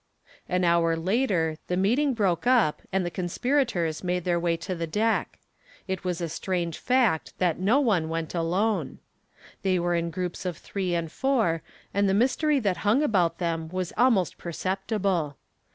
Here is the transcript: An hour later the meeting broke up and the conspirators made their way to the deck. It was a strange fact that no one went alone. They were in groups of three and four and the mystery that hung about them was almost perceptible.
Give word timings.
An 0.49 0.63
hour 0.63 0.95
later 0.95 1.59
the 1.67 1.77
meeting 1.77 2.15
broke 2.15 2.47
up 2.47 2.81
and 2.91 3.05
the 3.05 3.11
conspirators 3.11 4.03
made 4.03 4.23
their 4.23 4.39
way 4.39 4.57
to 4.57 4.73
the 4.73 4.87
deck. 4.87 5.37
It 5.87 6.03
was 6.03 6.19
a 6.21 6.27
strange 6.27 6.79
fact 6.79 7.37
that 7.37 7.59
no 7.59 7.79
one 7.79 8.09
went 8.09 8.33
alone. 8.33 8.97
They 9.61 9.77
were 9.77 9.93
in 9.93 10.09
groups 10.09 10.43
of 10.43 10.57
three 10.57 10.95
and 10.95 11.11
four 11.11 11.61
and 11.93 12.09
the 12.09 12.15
mystery 12.15 12.59
that 12.61 12.77
hung 12.77 13.03
about 13.03 13.37
them 13.37 13.69
was 13.69 13.93
almost 13.95 14.39
perceptible. 14.39 15.37